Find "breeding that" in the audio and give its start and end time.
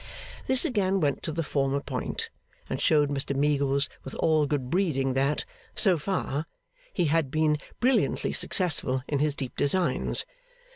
4.71-5.45